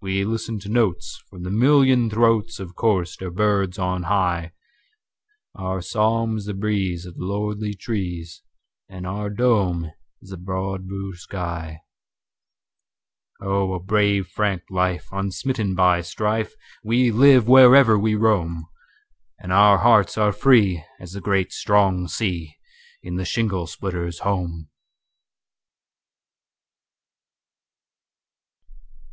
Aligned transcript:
We 0.00 0.24
listen 0.24 0.60
to 0.60 0.68
notes 0.68 1.20
from 1.28 1.42
the 1.42 1.50
million 1.50 2.08
throatsOf 2.08 2.76
chorister 2.76 3.28
birds 3.28 3.76
on 3.76 4.04
high, 4.04 4.52
Our 5.56 5.82
psalm 5.82 6.36
is 6.36 6.44
the 6.44 6.54
breeze 6.54 7.04
in 7.06 7.14
the 7.18 7.24
lordly 7.24 7.74
trees, 7.74 8.40
And 8.88 9.04
our 9.04 9.28
dome 9.30 9.90
is 10.22 10.30
the 10.30 10.36
broad 10.36 10.86
blue 10.86 11.16
sky, 11.16 11.80
Oh! 13.40 13.72
a 13.72 13.80
brave 13.80 14.28
frank 14.28 14.62
life, 14.70 15.08
unsmitten 15.10 15.74
by 15.74 16.02
strife, 16.02 16.54
We 16.84 17.10
live 17.10 17.48
wherever 17.48 17.98
we 17.98 18.14
roam, 18.14 18.68
And 19.40 19.52
our 19.52 19.78
hearts 19.78 20.16
are 20.16 20.30
free 20.30 20.84
as 21.00 21.14
the 21.14 21.20
great 21.20 21.50
strong 21.52 22.06
sea, 22.06 22.54
In 23.02 23.16
the 23.16 23.24
shingle 23.24 23.66
splitter's 23.66 24.20
home. 24.20 24.68